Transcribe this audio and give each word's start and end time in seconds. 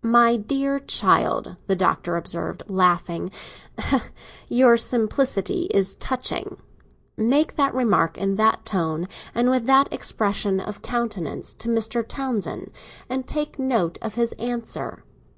"My 0.00 0.38
dear 0.38 0.78
child," 0.78 1.56
the 1.66 1.76
Doctor 1.76 2.16
observed, 2.16 2.62
laughing, 2.68 3.30
"your 4.48 4.78
simplicity 4.78 5.64
is 5.74 5.94
touching. 5.96 6.56
Make 7.18 7.56
that 7.56 7.74
remark, 7.74 8.16
in 8.16 8.36
that 8.36 8.64
tone, 8.64 9.06
and 9.34 9.50
with 9.50 9.66
that 9.66 9.92
expression 9.92 10.58
of 10.58 10.80
countenance, 10.80 11.52
to 11.52 11.68
Mr. 11.68 12.02
Townsend, 12.02 12.70
and 13.10 13.26
take 13.26 13.58
a 13.58 13.62
note 13.62 13.98
of 14.00 14.14
his 14.14 14.32
answer. 14.38 15.04